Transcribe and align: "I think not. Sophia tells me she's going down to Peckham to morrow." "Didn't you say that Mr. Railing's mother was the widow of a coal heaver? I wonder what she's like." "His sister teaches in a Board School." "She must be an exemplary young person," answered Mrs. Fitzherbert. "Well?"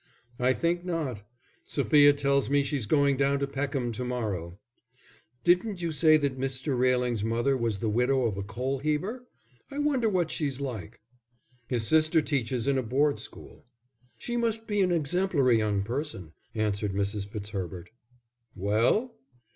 "I 0.39 0.53
think 0.53 0.83
not. 0.83 1.21
Sophia 1.67 2.11
tells 2.13 2.49
me 2.49 2.63
she's 2.63 2.87
going 2.87 3.17
down 3.17 3.37
to 3.37 3.45
Peckham 3.45 3.91
to 3.91 4.03
morrow." 4.03 4.57
"Didn't 5.43 5.83
you 5.83 5.91
say 5.91 6.17
that 6.17 6.39
Mr. 6.39 6.75
Railing's 6.75 7.23
mother 7.23 7.55
was 7.55 7.77
the 7.77 7.87
widow 7.87 8.23
of 8.23 8.35
a 8.35 8.41
coal 8.41 8.79
heaver? 8.79 9.27
I 9.69 9.77
wonder 9.77 10.09
what 10.09 10.31
she's 10.31 10.59
like." 10.59 11.01
"His 11.67 11.85
sister 11.85 12.19
teaches 12.19 12.67
in 12.67 12.79
a 12.79 12.81
Board 12.81 13.19
School." 13.19 13.67
"She 14.17 14.35
must 14.37 14.65
be 14.65 14.81
an 14.81 14.91
exemplary 14.91 15.59
young 15.59 15.83
person," 15.83 16.33
answered 16.55 16.93
Mrs. 16.93 17.27
Fitzherbert. 17.27 17.91
"Well?" 18.55 19.13